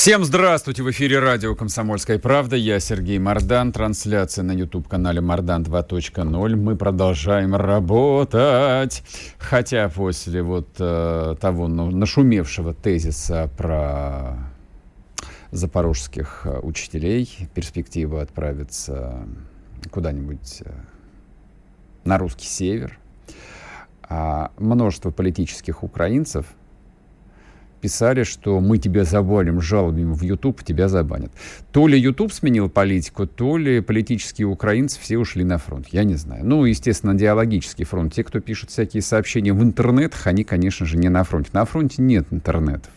[0.00, 0.82] Всем здравствуйте!
[0.82, 2.56] В эфире радио «Комсомольская правда».
[2.56, 3.70] Я Сергей Мардан.
[3.70, 6.56] Трансляция на YouTube-канале «Мардан 2.0».
[6.56, 9.02] Мы продолжаем работать.
[9.36, 14.38] Хотя после вот э, того нашумевшего тезиса про
[15.50, 19.26] запорожских э, учителей, перспектива отправиться
[19.90, 20.72] куда-нибудь э,
[22.04, 22.98] на русский север,
[24.08, 26.46] а множество политических украинцев–
[27.80, 31.32] писали, что мы тебя забаним жалобами в YouTube, тебя забанят.
[31.72, 35.88] То ли YouTube сменил политику, то ли политические украинцы все ушли на фронт.
[35.92, 36.44] Я не знаю.
[36.44, 38.12] Ну, естественно, диалогический фронт.
[38.12, 41.50] Те, кто пишет всякие сообщения в интернетах, они, конечно же, не на фронте.
[41.52, 42.92] На фронте нет интернетов.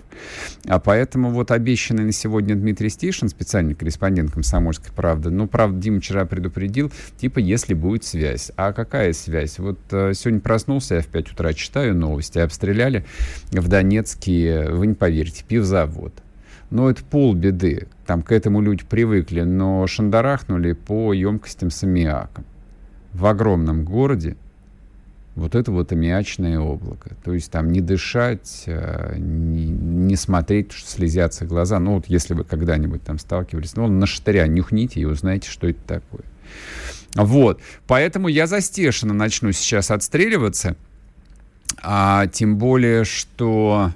[0.67, 5.99] А поэтому вот обещанный на сегодня Дмитрий Стишин, специальный корреспондент «Комсомольской правды», ну, правда, Дима
[5.99, 8.51] вчера предупредил, типа, если будет связь.
[8.55, 9.59] А какая связь?
[9.59, 13.05] Вот э, сегодня проснулся, я в 5 утра читаю новости, обстреляли
[13.51, 16.13] в Донецке, вы не поверите, пивзавод.
[16.69, 17.87] Но это полбеды.
[18.07, 22.45] Там к этому люди привыкли, но шандарахнули по емкостям с аммиаком.
[23.13, 24.35] В огромном городе
[25.35, 27.15] вот это вот аммиачное облако.
[27.23, 31.79] То есть там не дышать, э, не, смотреть, что слезятся глаза.
[31.79, 35.79] Ну вот если вы когда-нибудь там сталкивались, ну на штыря нюхните и узнаете, что это
[35.87, 36.23] такое.
[37.15, 37.61] Вот.
[37.87, 38.61] Поэтому я за
[39.13, 40.75] начну сейчас отстреливаться.
[41.81, 43.91] А, тем более, что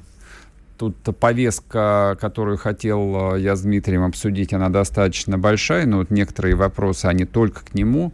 [0.77, 6.53] Тут повестка, которую хотел э, я с Дмитрием обсудить, она достаточно большая, но вот некоторые
[6.53, 8.13] вопросы, они только к нему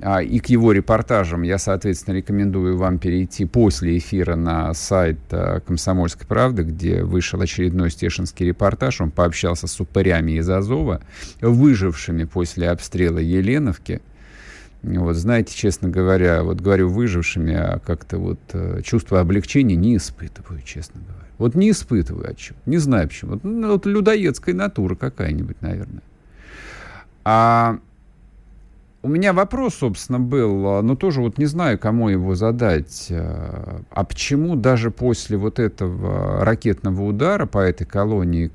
[0.00, 1.42] а, и к его репортажам.
[1.42, 7.90] Я, соответственно, рекомендую вам перейти после эфира на сайт а, «Комсомольской правды», где вышел очередной
[7.90, 9.00] стешинский репортаж.
[9.00, 11.00] Он пообщался с упырями из Азова,
[11.40, 14.00] выжившими после обстрела Еленовки.
[14.82, 20.62] Вот, знаете, честно говоря, вот говорю выжившими, а как-то вот э, чувство облегчения не испытываю,
[20.62, 21.26] честно говоря.
[21.38, 22.56] Вот не испытываю отчет.
[22.66, 23.32] Не знаю почему.
[23.32, 26.02] Вот, ну, вот людоедская натура какая-нибудь, наверное.
[27.24, 27.78] А
[29.02, 33.06] у меня вопрос, собственно, был, но тоже вот не знаю, кому его задать.
[33.10, 38.50] А почему даже после вот этого ракетного удара по этой колонии,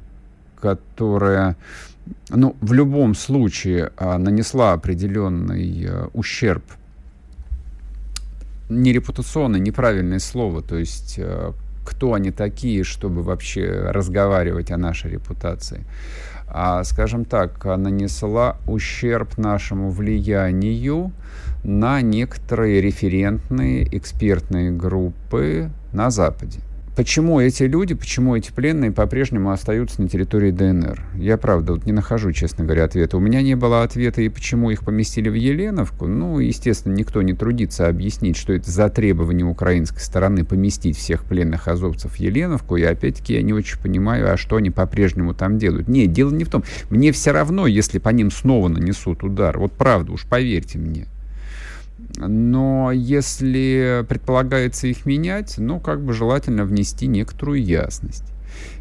[0.59, 1.55] которая,
[2.29, 6.63] ну, в любом случае а, нанесла определенный а, ущерб,
[8.69, 11.53] не репутационный, неправильное слово, то есть а,
[11.85, 15.83] кто они такие, чтобы вообще разговаривать о нашей репутации.
[16.47, 21.11] А, скажем так, нанесла ущерб нашему влиянию
[21.63, 26.59] на некоторые референтные экспертные группы на Западе.
[26.93, 31.01] Почему эти люди, почему эти пленные по-прежнему остаются на территории ДНР?
[31.15, 33.15] Я, правда, вот не нахожу, честно говоря, ответа.
[33.15, 36.07] У меня не было ответа, и почему их поместили в Еленовку.
[36.07, 41.69] Ну, естественно, никто не трудится объяснить, что это за требование украинской стороны поместить всех пленных
[41.69, 42.75] азовцев в Еленовку.
[42.75, 45.87] И опять-таки я не очень понимаю, а что они по-прежнему там делают.
[45.87, 46.65] Нет, дело не в том.
[46.89, 49.57] Мне все равно, если по ним снова нанесут удар.
[49.57, 51.07] Вот правда, уж поверьте мне.
[52.17, 58.25] Но если предполагается их менять, ну, как бы желательно внести некоторую ясность.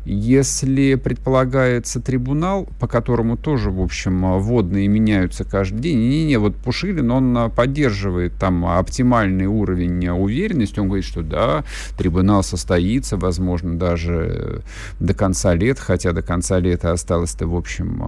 [0.04, 7.10] Если предполагается трибунал, по которому тоже, в общем, водные меняются каждый день, не-не-не, вот Пушилин,
[7.10, 11.64] он поддерживает там оптимальный уровень уверенности, он говорит, что да,
[11.98, 14.62] трибунал состоится, возможно, даже
[14.98, 18.02] до конца лета, хотя до конца лета осталось-то, в общем,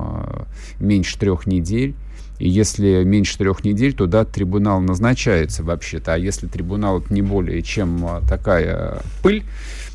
[0.80, 1.94] меньше трех недель.
[2.42, 6.14] И если меньше трех недель, то да, трибунал назначается вообще-то.
[6.14, 9.44] А если трибунал это не более чем а, такая пыль,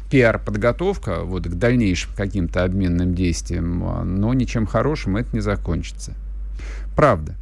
[0.09, 6.13] пиар-подготовка вот, к дальнейшим каким-то обменным действиям, а, но ничем хорошим это не закончится.
[6.95, 7.35] Правда.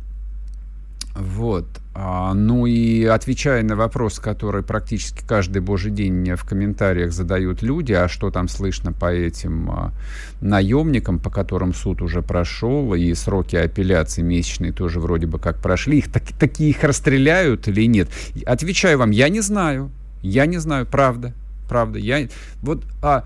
[1.16, 1.66] Вот.
[1.94, 7.94] А, ну и отвечая на вопрос, который практически каждый божий день в комментариях задают люди,
[7.94, 9.94] а что там слышно по этим а,
[10.42, 16.00] наемникам, по которым суд уже прошел, и сроки апелляции месячные тоже вроде бы как прошли,
[16.00, 18.10] их так, такие их расстреляют или нет?
[18.46, 19.90] Отвечаю вам, я не знаю.
[20.22, 21.34] Я не знаю, правда.
[21.70, 21.98] Правда.
[21.98, 22.28] Я,
[22.62, 23.24] вот, а,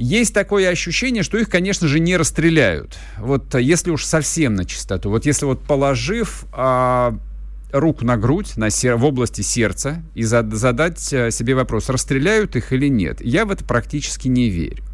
[0.00, 2.96] есть такое ощущение, что их, конечно же, не расстреляют.
[3.18, 5.10] Вот если уж совсем на чистоту.
[5.10, 7.18] Вот если вот положив а,
[7.72, 12.54] руку на грудь на сер- в области сердца и зад- задать э, себе вопрос, расстреляют
[12.54, 13.20] их или нет.
[13.20, 14.84] Я в это практически не верю.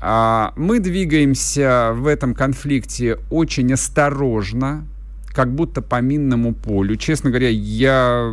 [0.00, 4.86] А, мы двигаемся в этом конфликте очень осторожно,
[5.28, 6.96] как будто по минному полю.
[6.96, 8.32] Честно говоря, я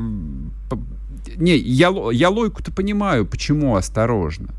[1.35, 4.53] Не, я, я логику-то понимаю, почему осторожно.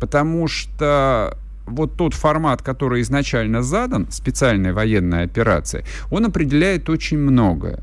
[0.00, 7.80] Потому что вот тот формат, который изначально задан, специальная военная операция, он определяет очень многое.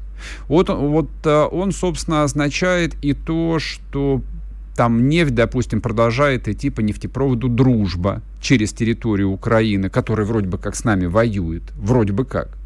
[0.47, 4.21] Вот, вот э, он, собственно, означает и то, что
[4.75, 10.75] там нефть, допустим, продолжает идти по нефтепроводу «Дружба» через территорию Украины, которая вроде бы как
[10.75, 11.63] с нами воюет.
[11.75, 12.57] Вроде бы как.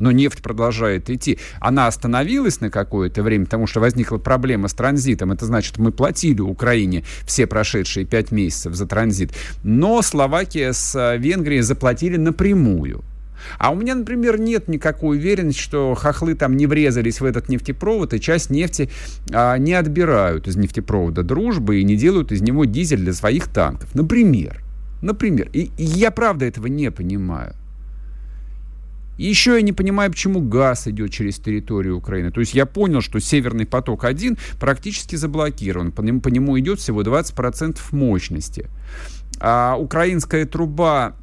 [0.00, 1.38] Но нефть продолжает идти.
[1.60, 5.32] Она остановилась на какое-то время, потому что возникла проблема с транзитом.
[5.32, 9.32] Это значит, мы платили Украине все прошедшие пять месяцев за транзит.
[9.62, 13.04] Но Словакия с э, Венгрией заплатили напрямую.
[13.58, 18.14] А у меня, например, нет никакой уверенности, что хохлы там не врезались в этот нефтепровод
[18.14, 18.90] и часть нефти
[19.32, 23.94] а, не отбирают из нефтепровода дружбы и не делают из него дизель для своих танков.
[23.94, 24.62] Например.
[25.02, 25.48] Например.
[25.52, 27.54] И, и я правда этого не понимаю.
[29.16, 32.30] Еще я не понимаю, почему газ идет через территорию Украины.
[32.30, 35.92] То есть я понял, что Северный поток-1 практически заблокирован.
[35.92, 38.66] По нему, по нему идет всего 20% мощности.
[39.40, 41.14] А украинская труба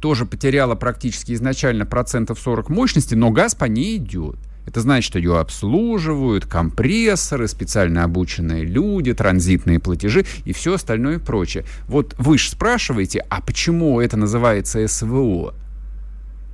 [0.00, 4.36] тоже потеряла практически изначально процентов 40 мощности, но газ по ней идет.
[4.66, 11.64] Это значит, что ее обслуживают компрессоры, специально обученные люди, транзитные платежи и все остальное прочее.
[11.86, 15.54] Вот вы же спрашиваете, а почему это называется СВО?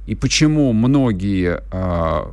[0.06, 2.32] И почему многие э,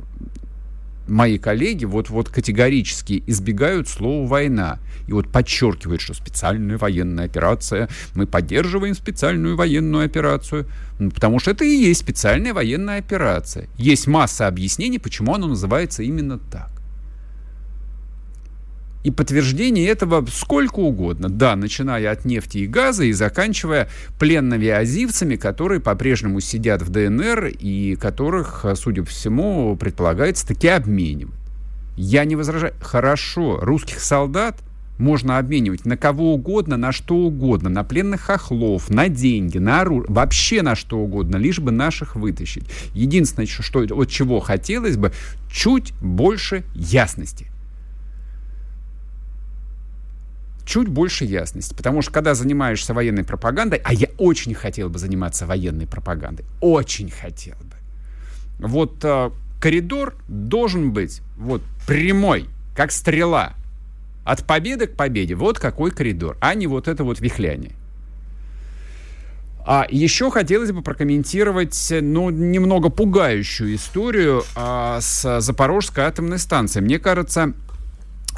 [1.10, 7.88] мои коллеги вот, вот категорически избегают слова «война» и вот подчеркивают, что специальная военная операция,
[8.14, 10.66] мы поддерживаем специальную военную операцию,
[10.98, 13.66] ну, потому что это и есть специальная военная операция.
[13.76, 16.70] Есть масса объяснений, почему оно называется именно так.
[19.02, 21.28] И подтверждение этого сколько угодно.
[21.28, 23.88] Да, начиная от нефти и газа и заканчивая
[24.18, 31.34] пленными азивцами, которые по-прежнему сидят в ДНР и которых, судя по всему, предполагается таки обменивать.
[31.96, 32.74] Я не возражаю.
[32.80, 34.56] Хорошо, русских солдат
[34.98, 40.12] можно обменивать на кого угодно, на что угодно, на пленных хохлов, на деньги, на оружие,
[40.12, 42.64] вообще на что угодно, лишь бы наших вытащить.
[42.92, 45.12] Единственное, что, от чего хотелось бы,
[45.50, 47.46] чуть больше ясности.
[50.70, 51.74] Чуть больше ясности.
[51.74, 57.10] Потому что когда занимаешься военной пропагандой, а я очень хотел бы заниматься военной пропагандой, очень
[57.10, 58.68] хотел бы.
[58.68, 59.30] Вот э,
[59.60, 63.54] коридор должен быть вот прямой, как стрела.
[64.24, 65.34] От победы к победе.
[65.34, 67.72] Вот какой коридор, а не вот это вот вихляние.
[69.66, 76.84] А еще хотелось бы прокомментировать, ну, немного пугающую историю а, с Запорожской атомной станцией.
[76.84, 77.54] Мне кажется,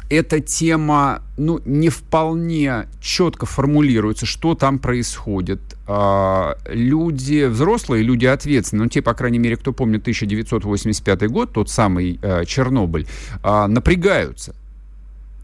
[0.09, 5.61] эта тема, ну, не вполне четко формулируется, что там происходит.
[5.87, 11.69] А, люди взрослые, люди ответственные, ну, те, по крайней мере, кто помнит 1985 год, тот
[11.69, 13.07] самый а, Чернобыль,
[13.41, 14.55] а, напрягаются.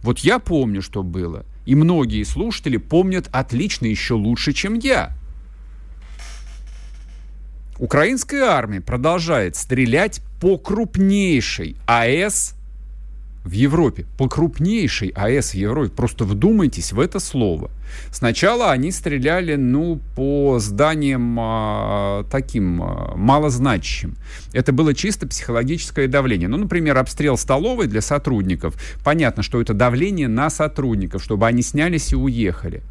[0.02, 1.46] Вот я помню, что было.
[1.66, 5.12] И многие слушатели помнят отлично, еще лучше, чем я.
[7.78, 12.56] Украинская армия продолжает стрелять по крупнейшей АЭС
[13.44, 15.92] в Европе, по крупнейшей АЭС в Европе.
[15.96, 17.72] Просто вдумайтесь в это слово.
[18.12, 24.16] Сначала они стреляли, ну, по зданиям а, таким а, малозначащим.
[24.54, 26.48] Это было чисто психологическое давление.
[26.48, 28.76] Ну, например, обстрел столовой для сотрудников.
[29.04, 32.84] Понятно, что это давление на сотрудников, чтобы они снялись и уехали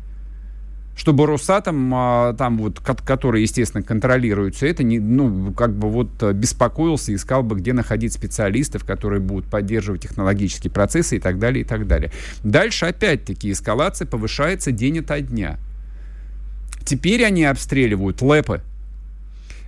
[0.98, 6.32] чтобы Росатом, а, там вот, который, естественно, контролируется, это не, ну, как бы вот э,
[6.32, 11.64] беспокоился, искал бы, где находить специалистов, которые будут поддерживать технологические процессы и так далее, и
[11.64, 12.10] так далее.
[12.42, 15.60] Дальше, опять-таки, эскалация повышается день ото дня.
[16.84, 18.62] Теперь они обстреливают ЛЭПы,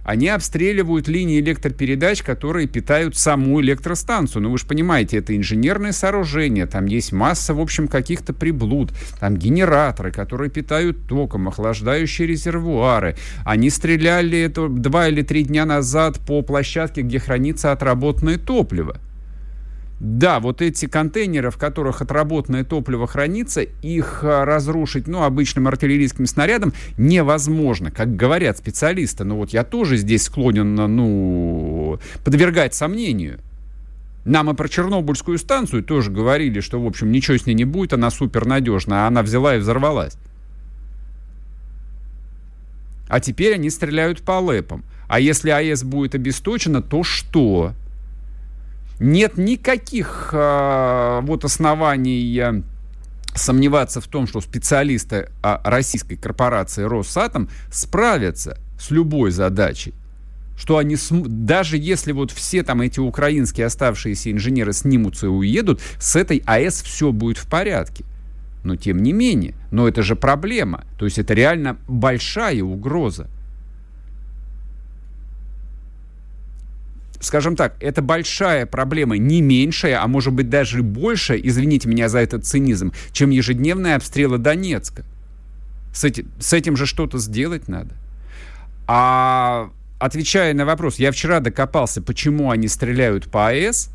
[0.04, 4.42] они обстреливают линии электропередач, которые питают саму электростанцию.
[4.42, 9.36] Ну, вы же понимаете, это инженерное сооружение, там есть масса, в общем, каких-то приблуд, там
[9.36, 13.16] генераторы, которые питают током, охлаждающие резервуары.
[13.44, 18.98] Они стреляли это два или три дня назад по площадке, где хранится отработанное топливо.
[20.00, 26.24] Да, вот эти контейнеры, в которых отработанное топливо хранится, их а, разрушить, ну, обычным артиллерийским
[26.24, 29.24] снарядом невозможно, как говорят специалисты.
[29.24, 33.40] Но вот я тоже здесь склонен, ну, подвергать сомнению.
[34.24, 37.92] Нам и про Чернобыльскую станцию тоже говорили, что, в общем, ничего с ней не будет,
[37.92, 40.16] она супернадежна, а она взяла и взорвалась.
[43.08, 44.82] А теперь они стреляют по ЛЭПам.
[45.08, 47.74] А если АЭС будет обесточена, то что?
[49.00, 52.62] Нет никаких э, вот оснований э,
[53.34, 59.94] сомневаться в том, что специалисты российской корпорации Росатом справятся с любой задачей
[60.60, 66.16] что они, даже если вот все там эти украинские оставшиеся инженеры снимутся и уедут, с
[66.16, 68.04] этой АЭС все будет в порядке.
[68.62, 70.84] Но тем не менее, но это же проблема.
[70.98, 73.28] То есть это реально большая угроза.
[77.20, 82.18] Скажем так, это большая проблема, не меньшая, а может быть даже большая, извините меня за
[82.18, 85.04] этот цинизм, чем ежедневные обстрелы Донецка.
[85.92, 87.94] С этим, с этим же что-то сделать надо.
[88.86, 93.90] А отвечая на вопрос, я вчера докопался, почему они стреляют по АЭС,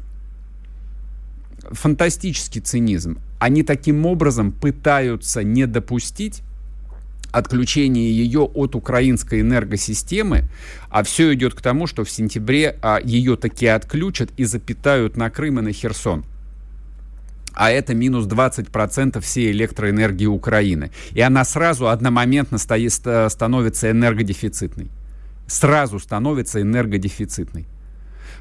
[1.72, 3.20] фантастический цинизм.
[3.39, 6.44] Они таким образом пытаются не допустить
[7.38, 10.46] отключения ее от украинской энергосистемы,
[10.89, 15.30] а все идет к тому, что в сентябре а, ее таки отключат и запитают на
[15.30, 16.25] Крым и на Херсон
[17.58, 20.92] а это минус 20% всей электроэнергии Украины.
[21.13, 24.89] И она сразу одномоментно стоит, становится энергодефицитной
[25.48, 27.65] сразу становится энергодефицитной.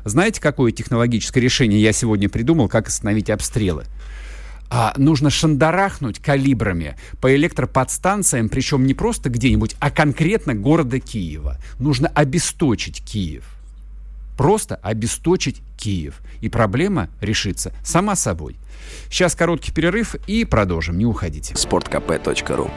[0.04, 3.84] Знаете, какое технологическое решение я сегодня придумал, как остановить обстрелы?
[4.76, 11.58] А, нужно шандарахнуть калибрами по электроподстанциям, причем не просто где-нибудь, а конкретно города Киева.
[11.78, 13.44] Нужно обесточить Киев.
[14.36, 16.20] Просто обесточить Киев.
[16.40, 18.56] И проблема решится сама собой.
[19.08, 20.98] Сейчас короткий перерыв и продолжим.
[20.98, 21.54] Не уходите.
[21.54, 22.68] Спорткп.ру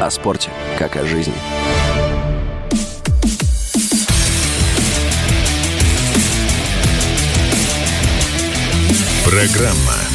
[0.00, 0.48] О спорте,
[0.78, 1.34] как о жизни.
[9.26, 10.05] Программа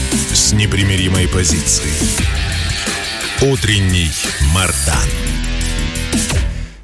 [0.41, 2.17] с непримиримой позицией.
[3.43, 4.11] Утренний
[4.51, 5.20] Мардан.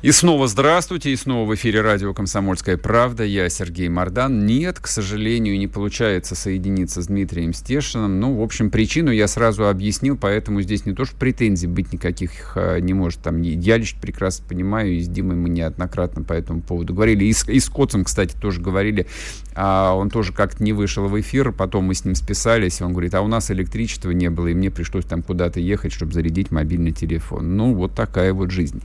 [0.07, 3.25] И снова здравствуйте, и снова в эфире радио «Комсомольская правда».
[3.25, 4.45] Я Сергей Мордан.
[4.45, 8.17] Нет, к сожалению, не получается соединиться с Дмитрием Стешиным.
[8.21, 12.53] Ну, в общем, причину я сразу объяснил, поэтому здесь не то, что претензий быть никаких
[12.55, 13.19] а, не может.
[13.19, 17.25] Там, я лично прекрасно понимаю, и с Димой мы неоднократно по этому поводу говорили.
[17.25, 19.07] И с, и с Коцем, кстати, тоже говорили.
[19.55, 23.15] А он тоже как-то не вышел в эфир, потом мы с ним списались, он говорит,
[23.15, 26.91] а у нас электричества не было, и мне пришлось там куда-то ехать, чтобы зарядить мобильный
[26.91, 27.57] телефон.
[27.57, 28.81] Ну, вот такая вот жизнь.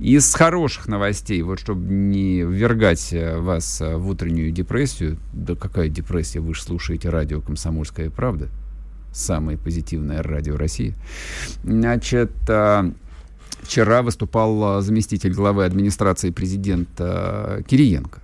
[0.00, 0.28] Из
[0.66, 6.40] хороших новостей, вот чтобы не ввергать э, вас э, в утреннюю депрессию, да какая депрессия,
[6.40, 8.48] вы же слушаете радио «Комсомольская правда»,
[9.12, 10.96] самое позитивное радио России.
[11.62, 12.90] Значит, э,
[13.60, 18.20] вчера выступал заместитель главы администрации президента Кириенко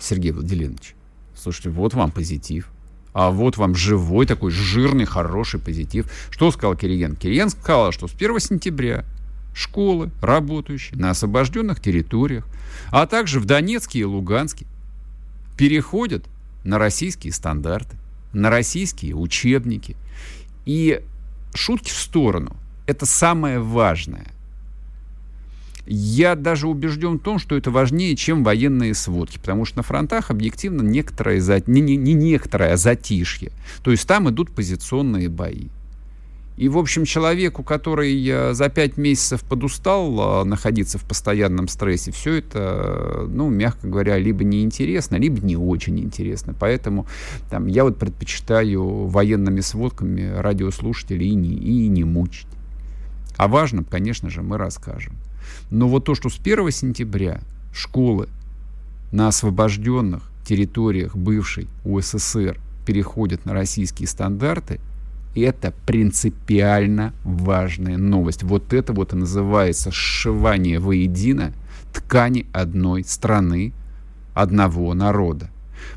[0.00, 0.94] Сергей Владимирович.
[1.36, 2.70] Слушайте, вот вам позитив.
[3.12, 6.10] А вот вам живой такой жирный, хороший позитив.
[6.30, 7.14] Что сказал Кириен?
[7.14, 9.04] Кириен сказал, что с 1 сентября
[9.54, 12.46] школы, работающие на освобожденных территориях,
[12.90, 14.66] а также в Донецке и Луганске,
[15.56, 16.26] переходят
[16.64, 17.96] на российские стандарты,
[18.32, 19.96] на российские учебники.
[20.66, 21.00] И
[21.54, 22.56] шутки в сторону.
[22.86, 24.26] Это самое важное.
[25.86, 30.30] Я даже убежден в том, что это важнее, чем военные сводки, потому что на фронтах
[30.30, 33.52] объективно некоторое, не, не, не некоторое, а затишье.
[33.82, 35.68] То есть там идут позиционные бои.
[36.56, 42.12] И, в общем, человеку, который э, за пять месяцев подустал э, находиться в постоянном стрессе,
[42.12, 46.54] все это, ну, мягко говоря, либо неинтересно, либо не очень интересно.
[46.58, 47.06] Поэтому
[47.50, 52.46] там, я вот предпочитаю военными сводками радиослушателей и не, и не мучить.
[53.36, 55.14] А важно, конечно же, мы расскажем.
[55.70, 57.40] Но вот то, что с 1 сентября
[57.72, 58.28] школы
[59.10, 64.78] на освобожденных территориях бывшей УССР переходят на российские стандарты,
[65.34, 68.42] это принципиально важная новость.
[68.42, 71.52] Вот это вот и называется сшивание воедино
[71.92, 73.72] ткани одной страны,
[74.34, 75.50] одного народа.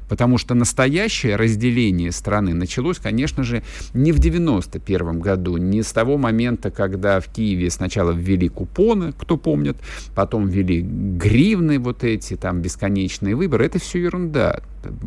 [0.09, 3.63] Потому что настоящее разделение страны началось, конечно же,
[3.93, 9.37] не в 91 году, не с того момента, когда в Киеве сначала ввели купоны, кто
[9.37, 9.77] помнит,
[10.15, 13.65] потом ввели гривны вот эти, там, бесконечные выборы.
[13.65, 14.61] Это все ерунда.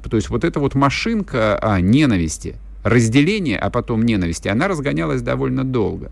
[0.08, 5.64] То есть вот эта вот машинка а, ненависти, разделения, а потом ненависти, она разгонялась довольно
[5.64, 6.10] долго.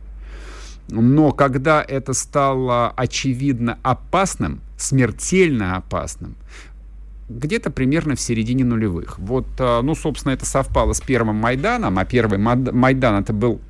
[0.89, 6.35] Но когда это стало очевидно опасным, смертельно опасным,
[7.29, 9.19] где-то примерно в середине нулевых.
[9.19, 13.61] Вот, а, ну, собственно, это совпало с первым Майданом, а первый Майдан это был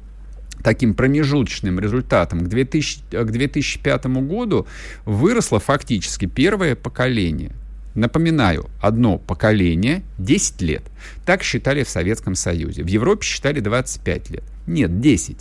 [0.63, 2.41] таким промежуточным результатом.
[2.41, 4.67] К, 2000, к 2005 году
[5.05, 7.53] выросло фактически первое поколение.
[7.99, 10.85] Напоминаю, одно поколение 10 лет.
[11.27, 12.85] Так считали в Советском Союзе.
[12.85, 14.45] В Европе считали 25 лет.
[14.69, 15.39] Нет, 10.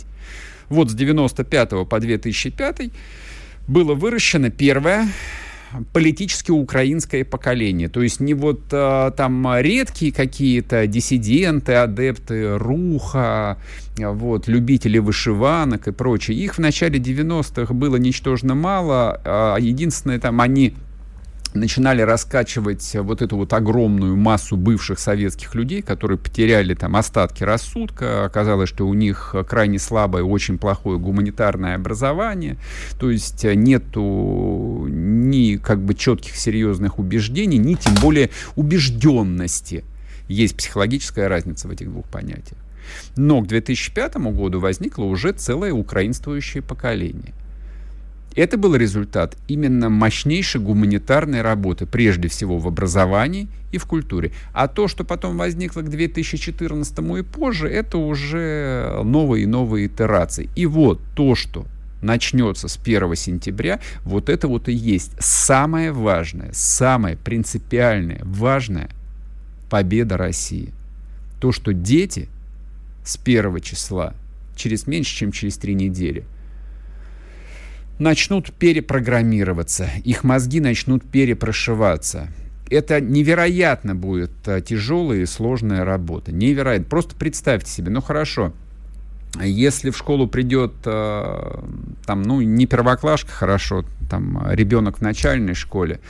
[0.68, 2.90] Вот с 95 по 2005
[3.68, 5.06] было выращено первое
[5.92, 7.88] политически украинское поколение.
[7.88, 13.58] То есть не вот а, там редкие какие-то диссиденты, адепты руха,
[13.96, 16.36] вот, любители вышиванок и прочее.
[16.38, 19.20] Их в начале 90-х было ничтожно мало.
[19.24, 20.74] А единственное, там они
[21.58, 28.24] начинали раскачивать вот эту вот огромную массу бывших советских людей, которые потеряли там остатки рассудка,
[28.24, 32.56] оказалось, что у них крайне слабое, очень плохое гуманитарное образование,
[32.98, 39.84] то есть нету ни как бы четких серьезных убеждений, ни тем более убежденности.
[40.28, 42.58] Есть психологическая разница в этих двух понятиях.
[43.16, 47.34] Но к 2005 году возникло уже целое украинствующее поколение–
[48.38, 54.30] это был результат именно мощнейшей гуманитарной работы, прежде всего в образовании и в культуре.
[54.52, 60.50] А то, что потом возникло к 2014 и позже, это уже новые и новые итерации.
[60.54, 61.66] И вот то, что
[62.00, 68.88] начнется с 1 сентября, вот это вот и есть самое важное, самое принципиальное, важное
[69.68, 70.72] победа России.
[71.40, 72.28] То, что дети
[73.04, 74.14] с 1 числа,
[74.54, 76.24] через меньше, чем через три недели–
[77.98, 82.28] начнут перепрограммироваться, их мозги начнут перепрошиваться.
[82.70, 86.32] Это невероятно будет а, тяжелая и сложная работа.
[86.32, 86.86] Невероятно.
[86.86, 88.52] Просто представьте себе, ну хорошо,
[89.42, 91.64] если в школу придет а,
[92.04, 96.00] там, ну, не первоклашка, хорошо, там ребенок в начальной школе,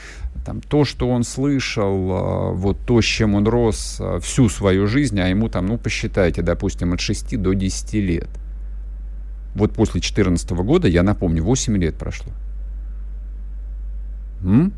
[0.45, 5.21] там, то, что он слышал, а, вот то, с чем он рос всю свою жизнь,
[5.21, 8.29] а ему там, ну, посчитайте, допустим, от 6 до 10 лет–
[9.55, 12.33] вот после 2014 года, я напомню, 8 лет прошло.
[14.43, 14.73] М?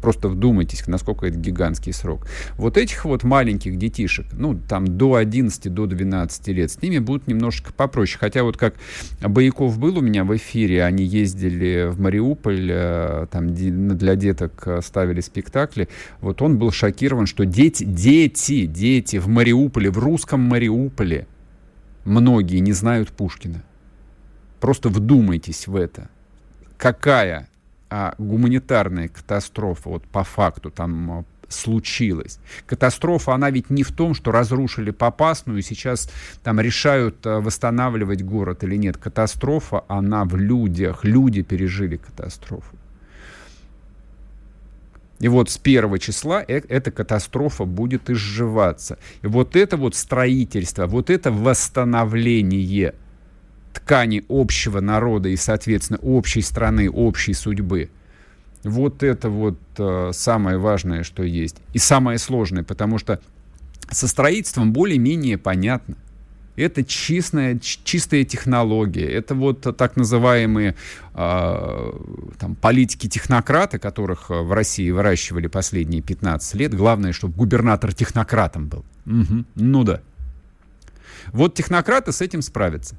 [0.00, 2.26] Просто вдумайтесь, насколько это гигантский срок.
[2.56, 7.26] Вот этих вот маленьких детишек, ну, там, до 11, до 12 лет, с ними будут
[7.26, 8.18] немножечко попроще.
[8.18, 8.74] Хотя вот как
[9.20, 14.80] Бояков был у меня в эфире, они ездили в Мариуполь, э, там для деток э,
[14.82, 15.88] ставили спектакли,
[16.22, 21.26] вот он был шокирован, что дети, дети, дети в Мариуполе, в русском Мариуполе,
[22.04, 23.62] многие не знают Пушкина.
[24.60, 26.08] Просто вдумайтесь в это.
[26.76, 27.48] Какая
[27.88, 32.38] а, гуманитарная катастрофа вот по факту там а, случилась.
[32.66, 36.10] Катастрофа, она ведь не в том, что разрушили Попасную и сейчас
[36.44, 38.96] там решают а, восстанавливать город или нет.
[38.96, 41.04] Катастрофа, она в людях.
[41.04, 42.76] Люди пережили катастрофу.
[45.18, 48.98] И вот с первого числа э эта катастрофа будет изживаться.
[49.22, 52.94] И вот это вот строительство, вот это восстановление–
[53.72, 57.90] ткани общего народа и, соответственно, общей страны, общей судьбы.
[58.62, 61.56] Вот это вот э, самое важное, что есть.
[61.72, 63.20] И самое сложное, потому что
[63.90, 65.96] со строительством более-менее понятно.
[66.56, 69.06] Это чистая, чистая технология.
[69.06, 70.74] Это вот так называемые
[71.14, 71.92] э,
[72.38, 76.74] там, политики-технократы, которых в России выращивали последние 15 лет.
[76.74, 78.84] Главное, чтобы губернатор технократом был.
[79.06, 79.44] Угу.
[79.54, 80.02] Ну да.
[81.32, 82.96] Вот технократы с этим справятся.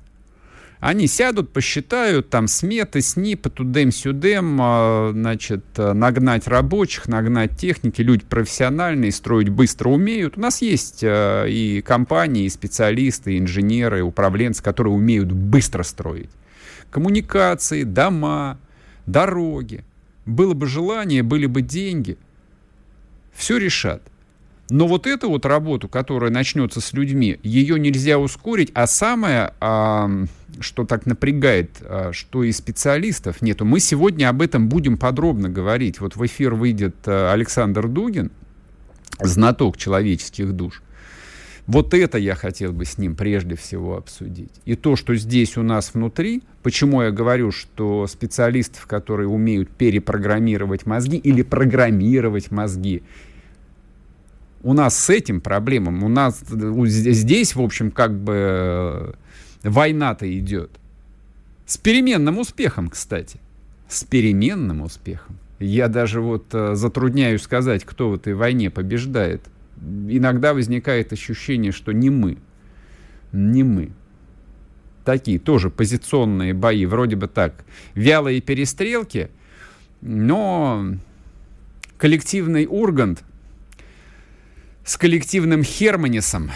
[0.82, 8.02] Они сядут, посчитают там сметы, снипы, тудем-сюдем, а, значит, нагнать рабочих, нагнать техники.
[8.02, 10.39] Люди профессиональные, строить быстро умеют.
[10.39, 15.84] У нас есть а, и компании, и специалисты, и инженеры, и управленцы, которые умеют быстро
[15.84, 16.32] строить.
[16.89, 18.58] Коммуникации, дома,
[19.06, 19.86] дороги.
[20.26, 22.17] Было бы желание, были бы деньги.
[23.34, 24.02] Все решат.
[24.71, 30.86] Но вот эту вот работу, которая начнется с людьми, ее нельзя ускорить, а самое, что
[30.86, 33.65] так напрягает, а, что и специалистов нету.
[33.65, 35.99] Мы сегодня об этом будем подробно говорить.
[35.99, 38.31] Вот в эфир выйдет а, Александр Дугин,
[39.19, 40.81] знаток человеческих душ.
[41.67, 44.53] Вот это я хотел бы с ним прежде всего обсудить.
[44.63, 50.86] И то, что здесь у нас внутри, почему я говорю, что специалистов, которые умеют перепрограммировать
[50.86, 53.03] мозги или программировать мозги,
[54.63, 59.13] у нас с этим проблемам, у нас здесь, в общем, как бы э,
[59.63, 60.71] война-то идет.
[61.65, 63.39] С переменным успехом, кстати.
[63.88, 65.38] С переменным успехом.
[65.60, 69.41] Я даже вот э, затрудняюсь сказать, кто в этой войне побеждает.
[69.80, 72.38] Иногда возникает ощущение, что не мы.
[73.32, 73.91] Не мы.
[75.06, 77.65] Такие тоже позиционные бои, вроде бы так.
[77.95, 79.30] Вялые перестрелки,
[80.02, 80.86] но
[81.97, 83.24] коллективный Ургант
[84.84, 86.52] с коллективным Херманисом.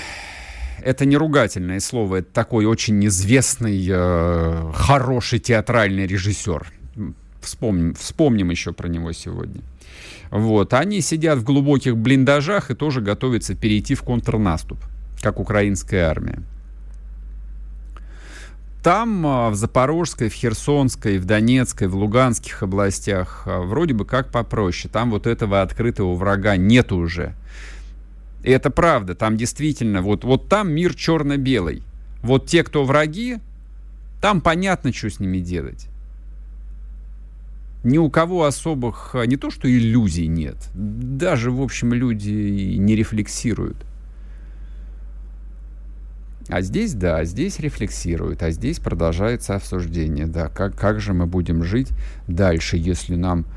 [0.81, 6.67] Это не ругательное слово, это такой очень известный, э, хороший театральный режиссер.
[7.41, 9.61] Вспомним, вспомним еще про него сегодня.
[10.31, 10.73] Вот.
[10.73, 14.79] Они сидят в глубоких блиндажах и тоже готовятся перейти в контрнаступ,
[15.21, 16.43] как украинская армия.
[18.83, 24.29] Там, э, в Запорожской, в Херсонской, в Донецкой, в Луганских областях, э, вроде бы как
[24.31, 24.91] попроще.
[24.93, 27.33] Там вот этого открытого врага нет уже.
[28.45, 31.81] И это правда, там действительно, вот, вот там мир черно-белый.
[32.21, 33.39] Вот те, кто враги,
[34.21, 35.87] там понятно, что с ними делать.
[37.83, 42.29] Ни у кого особых, а, не то что иллюзий нет, даже, в общем, люди
[42.77, 43.77] не рефлексируют.
[46.47, 51.63] А здесь, да, здесь рефлексируют, а здесь продолжается обсуждение, да, как, как же мы будем
[51.63, 51.89] жить
[52.27, 53.47] дальше, если нам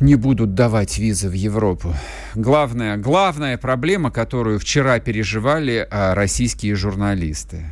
[0.00, 1.94] не будут давать визы в Европу.
[2.34, 7.66] Главная, главная проблема, которую вчера переживали а, российские журналисты.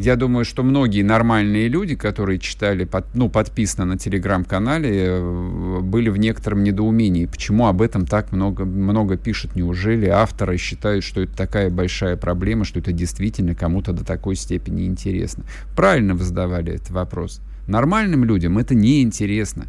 [0.00, 6.08] Я думаю, что многие нормальные люди, которые читали, под, ну, подписано на телеграм-канале, э, были
[6.08, 7.26] в некотором недоумении.
[7.26, 9.56] Почему об этом так много, много пишут?
[9.56, 14.86] Неужели авторы считают, что это такая большая проблема, что это действительно кому-то до такой степени
[14.86, 15.42] интересно?
[15.74, 17.40] Правильно вы задавали этот вопрос.
[17.66, 19.66] Нормальным людям это не интересно,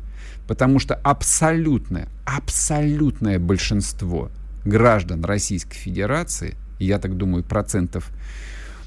[0.48, 4.30] потому что абсолютное, абсолютное большинство
[4.66, 8.10] граждан Российской Федерации, я так думаю, процентов,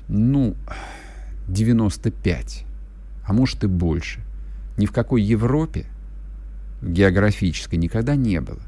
[0.09, 0.57] ну,
[1.49, 2.65] 95,
[3.25, 4.21] а может и больше.
[4.77, 5.87] Ни в какой Европе
[6.83, 8.61] географической никогда не было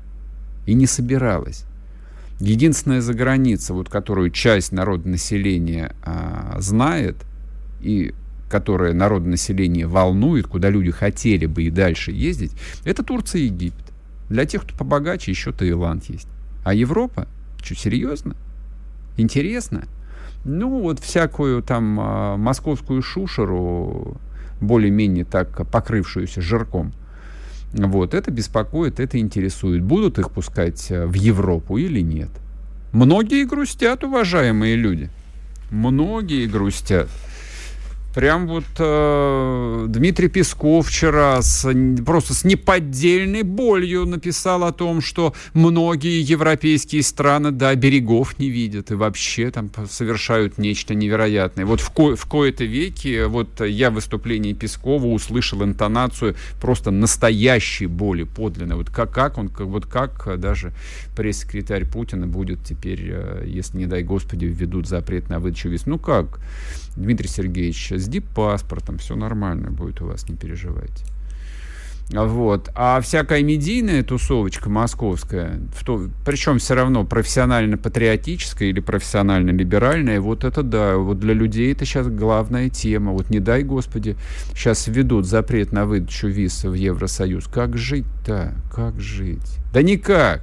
[0.67, 1.65] и не собиралось.
[2.41, 7.17] Единственная заграница, вот которую часть народонаселения а, знает
[7.81, 8.15] и
[8.49, 12.53] которая народонаселение волнует, куда люди хотели бы и дальше ездить,
[12.85, 13.85] это Турция и Египет.
[14.29, 16.29] Для тех, кто побогаче, еще Таиланд есть.
[16.65, 17.29] А Европа?
[17.63, 18.37] Что, серьезно?
[19.17, 19.85] Интересно?
[20.45, 24.17] Ну, вот всякую там а, московскую шушеру,
[24.61, 26.93] более-менее так покрывшуюся жирком,
[27.75, 29.83] вот, это беспокоит, это интересует.
[29.83, 32.31] Будут их пускать э, в Европу или нет?
[32.93, 35.11] Многие грустят, уважаемые люди.
[35.73, 37.09] Многие грустят.
[38.15, 41.69] Прям вот э, Дмитрий Песков вчера с,
[42.07, 48.93] просто с неподдельной болью написал о том, что многие европейские страны до берегов не видят
[48.93, 51.67] и вообще там совершают нечто невероятное.
[51.67, 57.87] Вот в, ко в кои-то веке вот я в выступлении Пескова услышал интонацию просто настоящей
[57.87, 58.77] боли, подлинной.
[58.77, 60.73] Вот как, как он, как, вот как даже
[61.17, 65.87] пресс-секретарь Путина будет теперь, э, если, не дай Господи, введут запрет на выдачу виз.
[65.87, 66.39] Ну как,
[66.97, 71.05] Дмитрий Сергеевич, с дип-паспортом, все нормально будет у вас, не переживайте.
[72.11, 72.71] Вот.
[72.75, 80.63] А всякая медийная тусовочка московская, в то, причем все равно профессионально-патриотическая или профессионально-либеральная, вот это
[80.63, 83.13] да, вот для людей это сейчас главная тема.
[83.13, 84.17] Вот не дай господи,
[84.55, 87.47] сейчас введут запрет на выдачу виз в Евросоюз.
[87.47, 88.55] Как жить-то?
[88.71, 89.59] Как жить?
[89.73, 90.43] Да никак.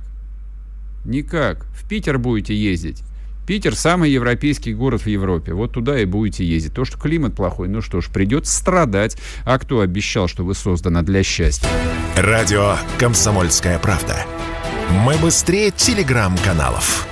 [1.06, 1.66] Никак.
[1.66, 3.04] В Питер будете ездить.
[3.52, 5.52] Питер самый европейский город в Европе.
[5.52, 6.74] Вот туда и будете ездить.
[6.74, 9.18] То, что климат плохой, ну что ж, придется страдать.
[9.44, 11.68] А кто обещал, что вы созданы для счастья?
[12.16, 14.26] Радио «Комсомольская правда».
[15.04, 17.06] Мы быстрее телеграм-каналов.